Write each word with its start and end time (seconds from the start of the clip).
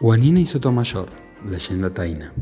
Juanina 0.00 0.40
y 0.40 0.46
Sotomayor, 0.46 1.10
leyenda 1.44 1.92
taína. 1.92 2.32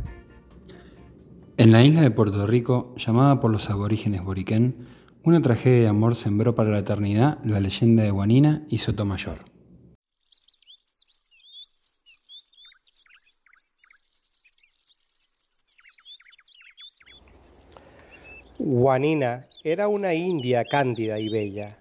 En 1.57 1.73
la 1.73 1.83
isla 1.83 2.03
de 2.03 2.13
Puerto 2.13 2.47
Rico, 2.47 2.95
llamada 2.97 3.41
por 3.41 3.51
los 3.51 3.69
aborígenes 3.69 4.23
Boriquén, 4.23 4.87
una 5.25 5.43
tragedia 5.43 5.81
de 5.81 5.89
amor 5.89 6.15
sembró 6.15 6.55
para 6.55 6.71
la 6.71 6.79
eternidad 6.79 7.39
la 7.43 7.59
leyenda 7.59 8.05
de 8.05 8.13
Juanina 8.13 8.65
y 8.69 8.79
Sotomayor. 8.79 9.41
Juanina 18.57 19.49
era 19.65 19.89
una 19.89 20.15
india 20.15 20.65
cándida 20.65 21.19
y 21.19 21.29
bella, 21.29 21.77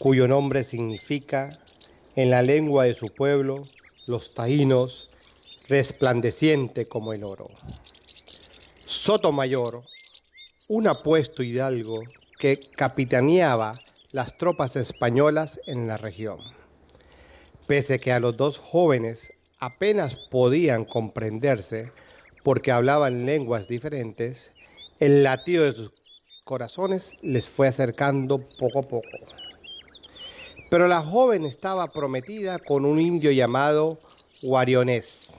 cuyo 0.00 0.26
nombre 0.26 0.64
significa, 0.64 1.60
en 2.16 2.30
la 2.30 2.42
lengua 2.42 2.86
de 2.86 2.94
su 2.94 3.06
pueblo, 3.14 3.68
los 4.08 4.34
taínos, 4.34 5.10
resplandeciente 5.68 6.88
como 6.88 7.12
el 7.12 7.24
oro. 7.24 7.48
Sotomayor, 8.84 9.82
un 10.68 10.88
apuesto 10.88 11.42
hidalgo 11.42 12.02
que 12.38 12.58
capitaneaba 12.76 13.78
las 14.10 14.36
tropas 14.36 14.76
españolas 14.76 15.60
en 15.66 15.86
la 15.86 15.96
región. 15.96 16.40
Pese 17.66 18.00
que 18.00 18.12
a 18.12 18.20
los 18.20 18.36
dos 18.36 18.58
jóvenes 18.58 19.32
apenas 19.58 20.14
podían 20.30 20.84
comprenderse 20.84 21.90
porque 22.42 22.72
hablaban 22.72 23.24
lenguas 23.24 23.68
diferentes, 23.68 24.50
el 24.98 25.22
latido 25.22 25.64
de 25.64 25.72
sus 25.72 25.90
corazones 26.44 27.18
les 27.22 27.48
fue 27.48 27.68
acercando 27.68 28.38
poco 28.58 28.80
a 28.80 28.82
poco. 28.82 29.08
Pero 30.70 30.88
la 30.88 31.00
joven 31.02 31.46
estaba 31.46 31.92
prometida 31.92 32.58
con 32.58 32.84
un 32.84 33.00
indio 33.00 33.30
llamado 33.30 34.00
Guarionés 34.42 35.31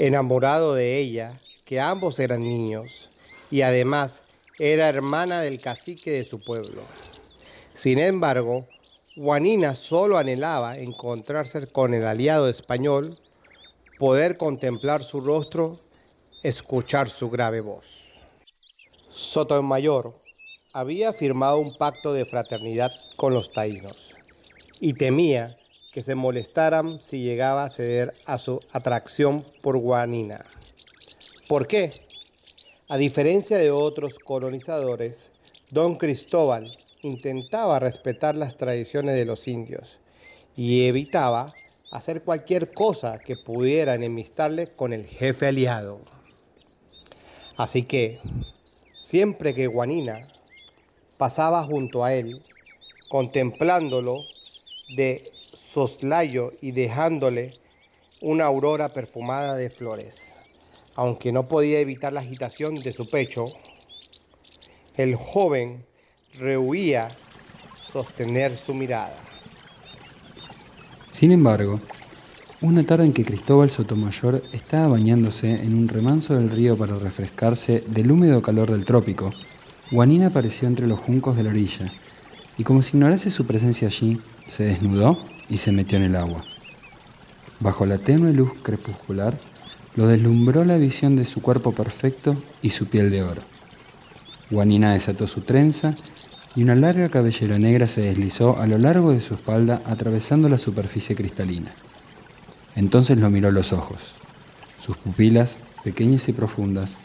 enamorado 0.00 0.74
de 0.74 0.96
ella, 0.96 1.38
que 1.66 1.78
ambos 1.78 2.18
eran 2.20 2.40
niños, 2.40 3.10
y 3.50 3.60
además 3.60 4.22
era 4.58 4.88
hermana 4.88 5.42
del 5.42 5.60
cacique 5.60 6.10
de 6.10 6.24
su 6.24 6.40
pueblo. 6.40 6.84
Sin 7.74 7.98
embargo, 7.98 8.66
Juanina 9.14 9.74
solo 9.74 10.16
anhelaba 10.16 10.78
encontrarse 10.78 11.66
con 11.66 11.92
el 11.92 12.06
aliado 12.06 12.48
español, 12.48 13.18
poder 13.98 14.38
contemplar 14.38 15.04
su 15.04 15.20
rostro, 15.20 15.78
escuchar 16.42 17.10
su 17.10 17.28
grave 17.28 17.60
voz. 17.60 18.08
Sotomayor 19.10 20.14
había 20.72 21.12
firmado 21.12 21.58
un 21.58 21.76
pacto 21.76 22.14
de 22.14 22.24
fraternidad 22.24 22.90
con 23.18 23.34
los 23.34 23.52
taínos 23.52 24.14
y 24.80 24.94
temía 24.94 25.58
que 25.92 26.02
se 26.02 26.14
molestaran 26.14 27.00
si 27.00 27.22
llegaba 27.22 27.64
a 27.64 27.68
ceder 27.68 28.12
a 28.26 28.38
su 28.38 28.60
atracción 28.72 29.44
por 29.60 29.76
Guanina. 29.78 30.44
¿Por 31.48 31.66
qué? 31.66 32.06
A 32.88 32.96
diferencia 32.96 33.58
de 33.58 33.70
otros 33.70 34.18
colonizadores, 34.18 35.30
don 35.70 35.96
Cristóbal 35.96 36.76
intentaba 37.02 37.78
respetar 37.78 38.36
las 38.36 38.56
tradiciones 38.56 39.14
de 39.14 39.24
los 39.24 39.48
indios 39.48 39.98
y 40.54 40.86
evitaba 40.86 41.52
hacer 41.90 42.22
cualquier 42.22 42.72
cosa 42.72 43.18
que 43.18 43.36
pudiera 43.36 43.94
enemistarle 43.94 44.68
con 44.68 44.92
el 44.92 45.06
jefe 45.06 45.48
aliado. 45.48 46.00
Así 47.56 47.82
que, 47.82 48.18
siempre 48.98 49.54
que 49.54 49.66
Guanina 49.66 50.20
pasaba 51.16 51.64
junto 51.64 52.04
a 52.04 52.14
él, 52.14 52.42
contemplándolo 53.08 54.20
de 54.96 55.32
soslayo 55.60 56.52
y 56.60 56.72
dejándole 56.72 57.54
una 58.20 58.44
aurora 58.44 58.88
perfumada 58.88 59.54
de 59.54 59.70
flores. 59.70 60.32
Aunque 60.94 61.32
no 61.32 61.48
podía 61.48 61.80
evitar 61.80 62.12
la 62.12 62.20
agitación 62.20 62.76
de 62.76 62.92
su 62.92 63.08
pecho, 63.08 63.46
el 64.96 65.14
joven 65.14 65.84
rehuía 66.38 67.16
sostener 67.82 68.56
su 68.56 68.74
mirada. 68.74 69.16
Sin 71.12 71.32
embargo, 71.32 71.80
una 72.62 72.84
tarde 72.84 73.04
en 73.04 73.12
que 73.12 73.24
Cristóbal 73.24 73.70
Sotomayor 73.70 74.42
estaba 74.52 74.88
bañándose 74.88 75.50
en 75.50 75.74
un 75.74 75.88
remanso 75.88 76.34
del 76.34 76.50
río 76.50 76.76
para 76.76 76.96
refrescarse 76.96 77.82
del 77.86 78.10
húmedo 78.10 78.42
calor 78.42 78.70
del 78.70 78.84
trópico, 78.84 79.30
Juanina 79.90 80.28
apareció 80.28 80.68
entre 80.68 80.86
los 80.86 81.00
juncos 81.00 81.36
de 81.36 81.42
la 81.42 81.50
orilla 81.50 81.92
y 82.58 82.64
como 82.64 82.82
si 82.82 82.96
ignorase 82.96 83.30
su 83.30 83.46
presencia 83.46 83.88
allí, 83.88 84.20
se 84.46 84.64
desnudó 84.64 85.18
y 85.50 85.58
se 85.58 85.72
metió 85.72 85.98
en 85.98 86.04
el 86.04 86.16
agua. 86.16 86.44
Bajo 87.58 87.84
la 87.84 87.98
tenue 87.98 88.32
luz 88.32 88.52
crepuscular, 88.62 89.36
lo 89.96 90.06
deslumbró 90.06 90.64
la 90.64 90.78
visión 90.78 91.16
de 91.16 91.26
su 91.26 91.42
cuerpo 91.42 91.72
perfecto 91.72 92.40
y 92.62 92.70
su 92.70 92.86
piel 92.86 93.10
de 93.10 93.22
oro. 93.22 93.42
Juanina 94.50 94.92
desató 94.92 95.26
su 95.26 95.42
trenza 95.42 95.94
y 96.56 96.62
una 96.62 96.74
larga 96.74 97.08
cabellera 97.08 97.58
negra 97.58 97.86
se 97.86 98.00
deslizó 98.00 98.58
a 98.58 98.66
lo 98.66 98.78
largo 98.78 99.12
de 99.12 99.20
su 99.20 99.34
espalda 99.34 99.82
atravesando 99.84 100.48
la 100.48 100.58
superficie 100.58 101.14
cristalina. 101.14 101.72
Entonces 102.76 103.18
lo 103.18 103.30
miró 103.30 103.50
los 103.50 103.72
ojos. 103.72 103.98
Sus 104.84 104.96
pupilas, 104.96 105.56
pequeñas 105.84 106.28
y 106.28 106.32
profundas, 106.32 106.96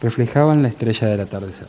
reflejaban 0.00 0.62
la 0.62 0.68
estrella 0.68 1.08
del 1.08 1.20
atardecer. 1.20 1.68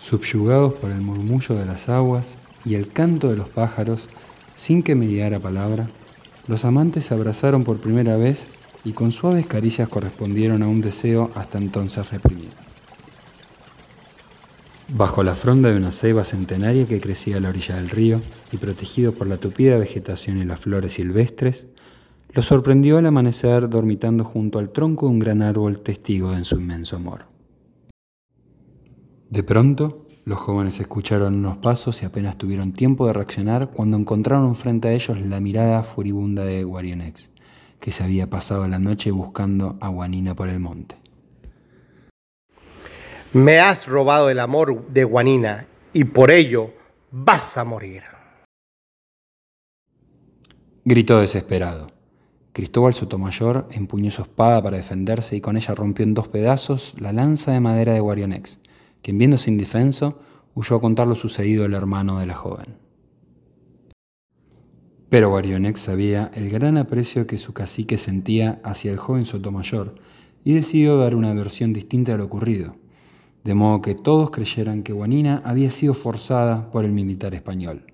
Subyugados 0.00 0.74
por 0.74 0.90
el 0.90 1.00
murmullo 1.00 1.54
de 1.54 1.66
las 1.66 1.88
aguas, 1.88 2.38
y 2.68 2.74
el 2.74 2.92
canto 2.92 3.30
de 3.30 3.36
los 3.36 3.48
pájaros, 3.48 4.08
sin 4.54 4.82
que 4.82 4.94
mediara 4.94 5.38
palabra, 5.38 5.88
los 6.46 6.66
amantes 6.66 7.06
se 7.06 7.14
abrazaron 7.14 7.64
por 7.64 7.78
primera 7.78 8.16
vez 8.16 8.46
y 8.84 8.92
con 8.92 9.10
suaves 9.10 9.46
caricias 9.46 9.88
correspondieron 9.88 10.62
a 10.62 10.68
un 10.68 10.82
deseo 10.82 11.30
hasta 11.34 11.56
entonces 11.56 12.10
reprimido. 12.10 12.52
Bajo 14.90 15.22
la 15.22 15.34
fronda 15.34 15.70
de 15.70 15.76
una 15.76 15.92
ceiba 15.92 16.24
centenaria 16.24 16.86
que 16.86 17.00
crecía 17.00 17.36
a 17.36 17.40
la 17.40 17.48
orilla 17.48 17.76
del 17.76 17.90
río 17.90 18.20
y 18.52 18.56
protegido 18.58 19.12
por 19.12 19.26
la 19.26 19.36
tupida 19.38 19.78
vegetación 19.78 20.38
y 20.38 20.44
las 20.44 20.60
flores 20.60 20.94
silvestres, 20.94 21.66
lo 22.32 22.42
sorprendió 22.42 22.98
al 22.98 23.06
amanecer 23.06 23.68
dormitando 23.68 24.24
junto 24.24 24.58
al 24.58 24.70
tronco 24.70 25.06
de 25.06 25.12
un 25.12 25.18
gran 25.18 25.42
árbol 25.42 25.80
testigo 25.80 26.32
de 26.32 26.44
su 26.44 26.56
inmenso 26.56 26.96
amor. 26.96 27.26
De 29.30 29.42
pronto, 29.42 30.07
los 30.28 30.38
jóvenes 30.38 30.78
escucharon 30.78 31.36
unos 31.36 31.56
pasos 31.56 32.02
y 32.02 32.04
apenas 32.04 32.36
tuvieron 32.36 32.72
tiempo 32.72 33.06
de 33.06 33.14
reaccionar 33.14 33.70
cuando 33.70 33.96
encontraron 33.96 34.54
frente 34.56 34.88
a 34.88 34.92
ellos 34.92 35.18
la 35.18 35.40
mirada 35.40 35.82
furibunda 35.82 36.44
de 36.44 36.64
Guarionex, 36.64 37.30
que 37.80 37.90
se 37.92 38.04
había 38.04 38.28
pasado 38.28 38.68
la 38.68 38.78
noche 38.78 39.10
buscando 39.10 39.78
a 39.80 39.88
Guanina 39.88 40.34
por 40.34 40.50
el 40.50 40.60
monte. 40.60 40.96
Me 43.32 43.58
has 43.58 43.86
robado 43.86 44.28
el 44.28 44.40
amor 44.40 44.88
de 44.88 45.04
Guanina 45.04 45.66
y 45.94 46.04
por 46.04 46.30
ello 46.30 46.74
vas 47.10 47.56
a 47.56 47.64
morir. 47.64 48.02
Gritó 50.84 51.20
desesperado. 51.20 51.90
Cristóbal 52.52 52.92
Sotomayor 52.92 53.66
empuñó 53.70 54.10
su 54.10 54.20
espada 54.20 54.62
para 54.62 54.76
defenderse 54.76 55.36
y 55.36 55.40
con 55.40 55.56
ella 55.56 55.74
rompió 55.74 56.02
en 56.02 56.12
dos 56.12 56.28
pedazos 56.28 56.94
la 56.98 57.14
lanza 57.14 57.52
de 57.52 57.60
madera 57.60 57.94
de 57.94 58.00
Guarionex 58.00 58.58
quien 59.02 59.18
viéndose 59.18 59.50
indefenso, 59.50 60.20
huyó 60.54 60.76
a 60.76 60.80
contar 60.80 61.06
lo 61.06 61.14
sucedido 61.14 61.64
al 61.64 61.74
hermano 61.74 62.18
de 62.18 62.26
la 62.26 62.34
joven. 62.34 62.76
Pero 65.08 65.30
Guarionex 65.30 65.80
sabía 65.80 66.30
el 66.34 66.50
gran 66.50 66.76
aprecio 66.76 67.26
que 67.26 67.38
su 67.38 67.54
cacique 67.54 67.96
sentía 67.96 68.60
hacia 68.62 68.90
el 68.90 68.98
joven 68.98 69.24
Sotomayor 69.24 69.94
y 70.44 70.52
decidió 70.54 70.98
dar 70.98 71.14
una 71.14 71.32
versión 71.32 71.72
distinta 71.72 72.12
de 72.12 72.18
lo 72.18 72.24
ocurrido, 72.24 72.76
de 73.44 73.54
modo 73.54 73.80
que 73.80 73.94
todos 73.94 74.30
creyeran 74.30 74.82
que 74.82 74.92
Guanina 74.92 75.40
había 75.44 75.70
sido 75.70 75.94
forzada 75.94 76.70
por 76.70 76.84
el 76.84 76.92
militar 76.92 77.34
español. 77.34 77.84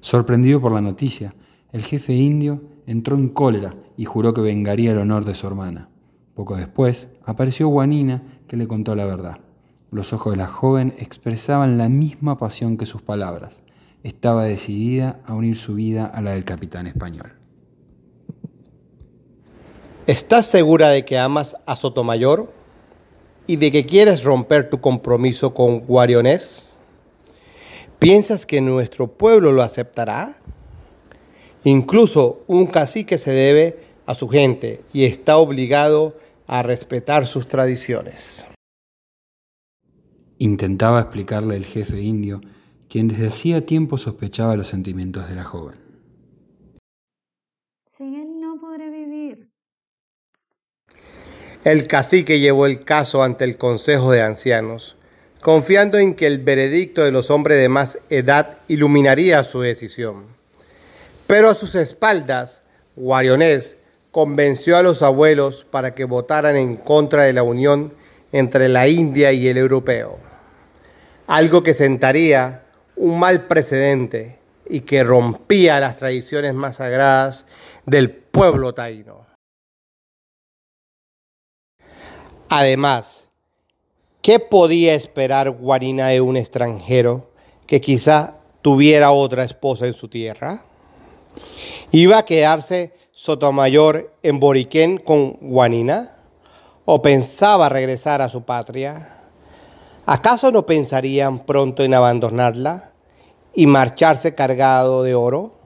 Sorprendido 0.00 0.60
por 0.60 0.72
la 0.72 0.82
noticia, 0.82 1.34
el 1.72 1.82
jefe 1.82 2.12
indio 2.12 2.62
entró 2.86 3.16
en 3.16 3.28
cólera 3.28 3.74
y 3.96 4.04
juró 4.04 4.34
que 4.34 4.40
vengaría 4.40 4.92
el 4.92 4.98
honor 4.98 5.24
de 5.24 5.34
su 5.34 5.46
hermana. 5.46 5.88
Poco 6.34 6.56
después 6.56 7.08
apareció 7.24 7.68
Guanina 7.68 8.22
que 8.46 8.56
le 8.56 8.68
contó 8.68 8.94
la 8.94 9.06
verdad. 9.06 9.45
Los 9.90 10.12
ojos 10.12 10.32
de 10.32 10.38
la 10.38 10.46
joven 10.46 10.94
expresaban 10.98 11.78
la 11.78 11.88
misma 11.88 12.38
pasión 12.38 12.76
que 12.76 12.86
sus 12.86 13.02
palabras. 13.02 13.62
Estaba 14.02 14.44
decidida 14.44 15.20
a 15.26 15.34
unir 15.34 15.56
su 15.56 15.74
vida 15.74 16.06
a 16.06 16.20
la 16.20 16.32
del 16.32 16.44
capitán 16.44 16.86
español. 16.86 17.32
¿Estás 20.06 20.46
segura 20.46 20.90
de 20.90 21.04
que 21.04 21.18
amas 21.18 21.56
a 21.66 21.74
Sotomayor 21.76 22.52
y 23.46 23.56
de 23.56 23.72
que 23.72 23.86
quieres 23.86 24.22
romper 24.22 24.70
tu 24.70 24.80
compromiso 24.80 25.54
con 25.54 25.80
Guarionés? 25.80 26.76
¿Piensas 27.98 28.46
que 28.46 28.60
nuestro 28.60 29.08
pueblo 29.08 29.52
lo 29.52 29.62
aceptará? 29.62 30.36
Incluso 31.64 32.44
un 32.46 32.66
cacique 32.66 33.18
se 33.18 33.32
debe 33.32 33.80
a 34.06 34.14
su 34.14 34.28
gente 34.28 34.82
y 34.92 35.04
está 35.04 35.38
obligado 35.38 36.16
a 36.46 36.62
respetar 36.62 37.26
sus 37.26 37.48
tradiciones. 37.48 38.46
Intentaba 40.38 41.00
explicarle 41.00 41.56
el 41.56 41.64
jefe 41.64 42.00
indio, 42.00 42.40
quien 42.88 43.08
desde 43.08 43.28
hacía 43.28 43.64
tiempo 43.64 43.96
sospechaba 43.96 44.56
los 44.56 44.68
sentimientos 44.68 45.28
de 45.28 45.34
la 45.34 45.44
joven. 45.44 45.86
sobrevivir. 48.60 49.48
El 51.64 51.86
cacique 51.86 52.38
llevó 52.38 52.66
el 52.66 52.80
caso 52.80 53.22
ante 53.22 53.44
el 53.44 53.56
Consejo 53.56 54.12
de 54.12 54.22
Ancianos, 54.22 54.96
confiando 55.40 55.98
en 55.98 56.14
que 56.14 56.26
el 56.26 56.38
veredicto 56.38 57.02
de 57.02 57.12
los 57.12 57.30
hombres 57.30 57.58
de 57.58 57.68
más 57.68 57.98
edad 58.10 58.58
iluminaría 58.68 59.42
su 59.44 59.60
decisión. 59.60 60.26
Pero 61.26 61.50
a 61.50 61.54
sus 61.54 61.74
espaldas, 61.74 62.62
Guarionés 62.94 63.76
convenció 64.10 64.76
a 64.76 64.82
los 64.82 65.02
abuelos 65.02 65.66
para 65.68 65.94
que 65.94 66.04
votaran 66.04 66.56
en 66.56 66.76
contra 66.76 67.24
de 67.24 67.32
la 67.32 67.42
unión 67.42 67.92
entre 68.32 68.68
la 68.68 68.88
India 68.88 69.32
y 69.32 69.48
el 69.48 69.58
europeo, 69.58 70.18
algo 71.26 71.62
que 71.62 71.74
sentaría 71.74 72.62
un 72.96 73.18
mal 73.18 73.46
precedente 73.46 74.38
y 74.68 74.80
que 74.80 75.04
rompía 75.04 75.80
las 75.80 75.96
tradiciones 75.96 76.54
más 76.54 76.76
sagradas 76.76 77.46
del 77.84 78.10
pueblo 78.10 78.74
taíno. 78.74 79.26
Además, 82.48 83.26
¿qué 84.22 84.38
podía 84.38 84.94
esperar 84.94 85.50
Guarina 85.50 86.08
de 86.08 86.20
un 86.20 86.36
extranjero 86.36 87.30
que 87.66 87.80
quizá 87.80 88.36
tuviera 88.62 89.10
otra 89.10 89.44
esposa 89.44 89.86
en 89.86 89.94
su 89.94 90.08
tierra? 90.08 90.64
¿Iba 91.90 92.18
a 92.18 92.24
quedarse 92.24 92.94
Sotomayor 93.10 94.12
en 94.22 94.38
Boriquén 94.38 94.98
con 94.98 95.32
Guanina? 95.40 96.16
¿O 96.84 97.02
pensaba 97.02 97.68
regresar 97.68 98.22
a 98.22 98.28
su 98.28 98.44
patria? 98.44 99.15
¿Acaso 100.08 100.52
no 100.52 100.66
pensarían 100.66 101.44
pronto 101.44 101.82
en 101.82 101.92
abandonarla 101.92 102.92
y 103.52 103.66
marcharse 103.66 104.36
cargado 104.36 105.02
de 105.02 105.16
oro 105.16 105.58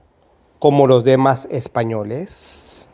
como 0.57 0.87
los 0.87 1.03
demás 1.03 1.47
españoles? 1.51 2.89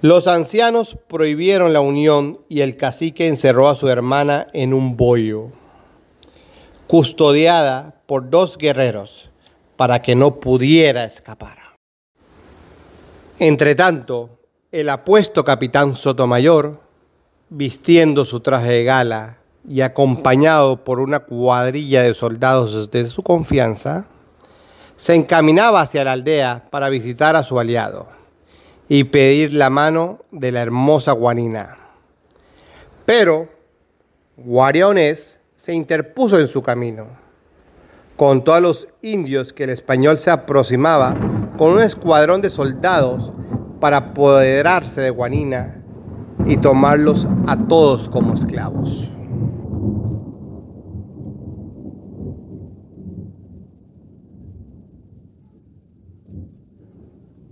Los 0.00 0.28
ancianos 0.28 0.96
prohibieron 1.08 1.72
la 1.72 1.80
unión 1.80 2.38
y 2.48 2.60
el 2.60 2.76
cacique 2.76 3.26
encerró 3.26 3.68
a 3.68 3.74
su 3.74 3.88
hermana 3.88 4.46
en 4.52 4.74
un 4.74 4.96
bollo, 4.96 5.48
custodiada 6.86 8.00
por 8.06 8.30
dos 8.30 8.58
guerreros 8.58 9.28
para 9.76 10.02
que 10.02 10.14
no 10.14 10.38
pudiera 10.38 11.02
escapar. 11.02 11.58
Entretanto, 13.40 14.38
el 14.70 14.88
apuesto 14.88 15.44
capitán 15.44 15.96
Sotomayor, 15.96 16.80
vistiendo 17.48 18.24
su 18.24 18.38
traje 18.38 18.70
de 18.70 18.84
gala 18.84 19.39
y 19.68 19.82
acompañado 19.82 20.84
por 20.84 21.00
una 21.00 21.20
cuadrilla 21.20 22.02
de 22.02 22.14
soldados 22.14 22.90
de 22.90 23.04
su 23.06 23.22
confianza, 23.22 24.06
se 24.96 25.14
encaminaba 25.14 25.80
hacia 25.80 26.04
la 26.04 26.12
aldea 26.12 26.64
para 26.70 26.88
visitar 26.88 27.36
a 27.36 27.42
su 27.42 27.58
aliado 27.58 28.08
y 28.88 29.04
pedir 29.04 29.52
la 29.52 29.70
mano 29.70 30.20
de 30.30 30.52
la 30.52 30.62
hermosa 30.62 31.12
Guanina. 31.12 31.76
Pero 33.06 33.48
Guariones 34.36 35.40
se 35.56 35.72
interpuso 35.74 36.38
en 36.38 36.46
su 36.46 36.62
camino 36.62 37.20
contó 38.20 38.52
a 38.52 38.60
los 38.60 38.86
indios 39.00 39.54
que 39.54 39.64
el 39.64 39.70
español 39.70 40.18
se 40.18 40.30
aproximaba 40.30 41.16
con 41.56 41.72
un 41.72 41.80
escuadrón 41.80 42.42
de 42.42 42.50
soldados 42.50 43.32
para 43.80 43.96
apoderarse 43.96 45.00
de 45.00 45.08
Guanina 45.08 45.80
y 46.44 46.58
tomarlos 46.58 47.26
a 47.46 47.56
todos 47.56 48.10
como 48.10 48.34
esclavos. 48.34 49.08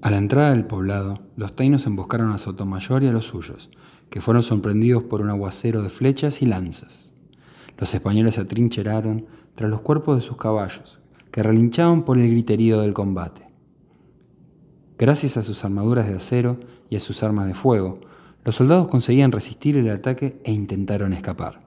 A 0.09 0.11
la 0.11 0.17
entrada 0.17 0.53
del 0.53 0.65
poblado, 0.65 1.19
los 1.37 1.55
taínos 1.55 1.85
emboscaron 1.85 2.33
a 2.33 2.39
Sotomayor 2.39 3.03
y 3.03 3.09
a 3.09 3.13
los 3.13 3.27
suyos, 3.27 3.69
que 4.09 4.23
fueron 4.23 4.43
sorprendidos 4.43 5.03
por 5.03 5.21
un 5.21 5.29
aguacero 5.29 5.83
de 5.83 5.91
flechas 5.91 6.41
y 6.41 6.47
lanzas. 6.47 7.13
Los 7.77 7.93
españoles 7.93 8.37
se 8.37 8.41
atrincheraron 8.41 9.27
tras 9.55 9.69
los 9.69 9.83
cuerpos 9.83 10.17
de 10.17 10.23
sus 10.23 10.39
caballos, 10.39 10.99
que 11.31 11.43
relinchaban 11.43 12.07
por 12.07 12.17
el 12.17 12.31
griterío 12.31 12.81
del 12.81 12.95
combate. 12.95 13.43
Gracias 14.97 15.37
a 15.37 15.43
sus 15.43 15.63
armaduras 15.63 16.09
de 16.09 16.15
acero 16.15 16.57
y 16.89 16.97
a 16.97 17.01
sus 17.01 17.23
armas 17.23 17.47
de 17.47 17.53
fuego, 17.53 18.01
los 18.47 18.55
soldados 18.55 18.89
conseguían 18.89 19.31
resistir 19.31 19.77
el 19.77 19.91
ataque 19.91 20.41
e 20.43 20.53
intentaron 20.53 21.13
escapar. 21.13 21.61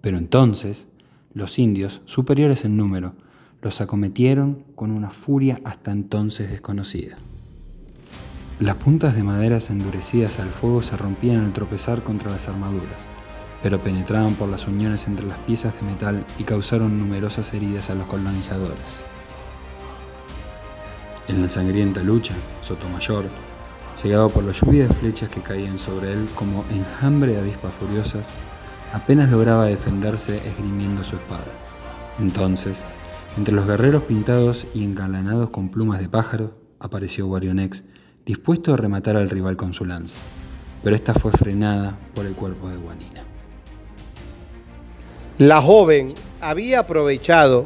Pero 0.00 0.18
entonces, 0.18 0.86
los 1.34 1.58
indios, 1.58 2.00
superiores 2.04 2.64
en 2.64 2.76
número, 2.76 3.14
los 3.60 3.80
acometieron 3.80 4.66
con 4.76 4.92
una 4.92 5.10
furia 5.10 5.60
hasta 5.64 5.90
entonces 5.90 6.48
desconocida. 6.48 7.18
Las 8.60 8.76
puntas 8.76 9.16
de 9.16 9.22
maderas 9.22 9.70
endurecidas 9.70 10.38
al 10.38 10.48
fuego 10.48 10.82
se 10.82 10.96
rompían 10.96 11.44
al 11.44 11.52
tropezar 11.52 12.02
contra 12.02 12.30
las 12.30 12.48
armaduras, 12.48 13.08
pero 13.62 13.78
penetraban 13.78 14.34
por 14.34 14.48
las 14.48 14.66
uniones 14.68 15.08
entre 15.08 15.26
las 15.26 15.38
piezas 15.38 15.74
de 15.74 15.86
metal 15.86 16.24
y 16.38 16.44
causaron 16.44 16.98
numerosas 16.98 17.52
heridas 17.54 17.90
a 17.90 17.94
los 17.94 18.06
colonizadores. 18.06 18.76
En 21.28 21.42
la 21.42 21.48
sangrienta 21.48 22.02
lucha, 22.02 22.34
Sotomayor, 22.62 23.24
cegado 23.96 24.28
por 24.28 24.44
la 24.44 24.52
lluvia 24.52 24.86
de 24.86 24.94
flechas 24.94 25.30
que 25.30 25.40
caían 25.40 25.78
sobre 25.78 26.12
él 26.12 26.28
como 26.34 26.64
enjambre 26.70 27.32
de 27.32 27.40
avispas 27.40 27.72
furiosas, 27.80 28.26
apenas 28.92 29.30
lograba 29.30 29.66
defenderse 29.66 30.36
esgrimiendo 30.46 31.02
su 31.02 31.16
espada. 31.16 31.46
Entonces, 32.20 32.84
entre 33.36 33.54
los 33.54 33.66
guerreros 33.66 34.02
pintados 34.04 34.66
y 34.74 34.84
engalanados 34.84 35.50
con 35.50 35.70
plumas 35.70 35.98
de 35.98 36.08
pájaro, 36.08 36.54
apareció 36.78 37.26
Guarionex, 37.26 37.84
dispuesto 38.24 38.72
a 38.72 38.76
rematar 38.76 39.16
al 39.16 39.30
rival 39.30 39.56
con 39.56 39.74
su 39.74 39.84
lanza, 39.84 40.16
pero 40.82 40.94
esta 40.94 41.14
fue 41.14 41.32
frenada 41.32 41.98
por 42.14 42.26
el 42.26 42.34
cuerpo 42.34 42.68
de 42.68 42.76
Guanina. 42.76 43.24
La 45.38 45.60
joven 45.60 46.14
había 46.40 46.80
aprovechado 46.80 47.64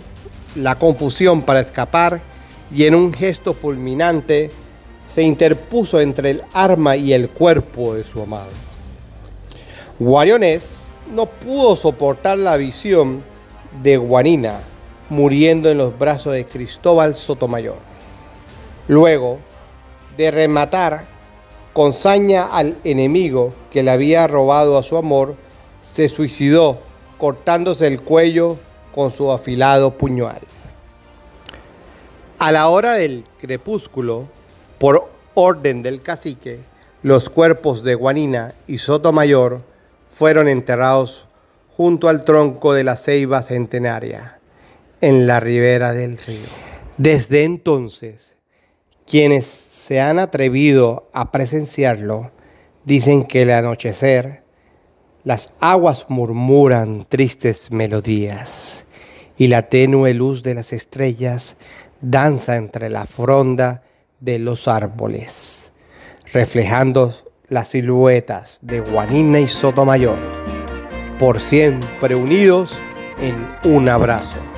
la 0.54 0.76
confusión 0.76 1.42
para 1.42 1.60
escapar 1.60 2.22
y 2.72 2.84
en 2.84 2.94
un 2.94 3.12
gesto 3.12 3.52
fulminante 3.52 4.50
se 5.08 5.22
interpuso 5.22 6.00
entre 6.00 6.30
el 6.30 6.42
arma 6.52 6.96
y 6.96 7.12
el 7.12 7.28
cuerpo 7.28 7.94
de 7.94 8.04
su 8.04 8.22
amado. 8.22 8.50
Guariones 9.98 10.84
no 11.14 11.26
pudo 11.26 11.76
soportar 11.76 12.38
la 12.38 12.56
visión 12.56 13.22
de 13.82 13.96
Guanina 13.98 14.60
muriendo 15.10 15.70
en 15.70 15.78
los 15.78 15.96
brazos 15.96 16.32
de 16.32 16.46
Cristóbal 16.46 17.14
Sotomayor. 17.14 17.78
Luego 18.88 19.38
de 20.16 20.30
rematar 20.30 21.06
con 21.72 21.92
saña 21.92 22.46
al 22.46 22.78
enemigo 22.84 23.52
que 23.70 23.82
le 23.82 23.90
había 23.90 24.26
robado 24.26 24.78
a 24.78 24.82
su 24.82 24.96
amor, 24.96 25.36
se 25.82 26.08
suicidó 26.08 26.78
cortándose 27.18 27.86
el 27.86 28.00
cuello 28.00 28.58
con 28.94 29.10
su 29.10 29.30
afilado 29.30 29.96
puñal. 29.98 30.40
A 32.38 32.52
la 32.52 32.68
hora 32.68 32.94
del 32.94 33.24
crepúsculo, 33.40 34.26
por 34.78 35.10
orden 35.34 35.82
del 35.82 36.00
cacique, 36.00 36.60
los 37.02 37.28
cuerpos 37.28 37.84
de 37.84 37.94
Guanina 37.94 38.54
y 38.66 38.78
Sotomayor 38.78 39.62
fueron 40.10 40.48
enterrados 40.48 41.26
junto 41.76 42.08
al 42.08 42.24
tronco 42.24 42.72
de 42.72 42.84
la 42.84 42.96
ceiba 42.96 43.42
centenaria, 43.42 44.38
en 45.02 45.26
la 45.26 45.40
ribera 45.40 45.92
del 45.92 46.16
río. 46.16 46.48
Desde 46.96 47.44
entonces, 47.44 48.32
quienes 49.06 49.65
se 49.86 50.00
han 50.00 50.18
atrevido 50.18 51.08
a 51.12 51.30
presenciarlo 51.30 52.32
dicen 52.84 53.22
que 53.22 53.42
el 53.42 53.52
anochecer 53.52 54.42
las 55.22 55.52
aguas 55.60 56.06
murmuran 56.08 57.06
tristes 57.08 57.70
melodías 57.70 58.84
y 59.36 59.46
la 59.46 59.68
tenue 59.68 60.12
luz 60.12 60.42
de 60.42 60.54
las 60.54 60.72
estrellas 60.72 61.54
danza 62.00 62.56
entre 62.56 62.90
la 62.90 63.06
fronda 63.06 63.84
de 64.18 64.40
los 64.40 64.66
árboles, 64.66 65.72
reflejando 66.32 67.14
las 67.46 67.68
siluetas 67.68 68.58
de 68.62 68.80
Juanina 68.80 69.38
y 69.38 69.46
Sotomayor, 69.46 70.18
por 71.20 71.38
siempre 71.38 72.16
unidos 72.16 72.76
en 73.20 73.36
un 73.72 73.88
abrazo. 73.88 74.55